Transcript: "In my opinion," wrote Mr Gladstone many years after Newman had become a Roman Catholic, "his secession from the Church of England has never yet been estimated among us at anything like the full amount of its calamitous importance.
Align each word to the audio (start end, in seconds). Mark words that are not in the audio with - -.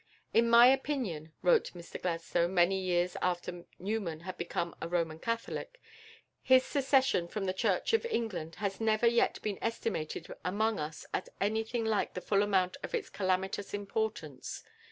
"In 0.33 0.49
my 0.49 0.65
opinion," 0.65 1.31
wrote 1.43 1.73
Mr 1.75 2.01
Gladstone 2.01 2.55
many 2.55 2.81
years 2.81 3.15
after 3.21 3.65
Newman 3.77 4.21
had 4.21 4.35
become 4.35 4.75
a 4.81 4.87
Roman 4.89 5.19
Catholic, 5.19 5.79
"his 6.41 6.65
secession 6.65 7.27
from 7.27 7.45
the 7.45 7.53
Church 7.53 7.93
of 7.93 8.03
England 8.07 8.55
has 8.55 8.81
never 8.81 9.05
yet 9.05 9.39
been 9.43 9.59
estimated 9.61 10.25
among 10.43 10.79
us 10.79 11.05
at 11.13 11.29
anything 11.39 11.85
like 11.85 12.15
the 12.15 12.19
full 12.21 12.41
amount 12.41 12.77
of 12.81 12.95
its 12.95 13.11
calamitous 13.11 13.75
importance. 13.75 14.63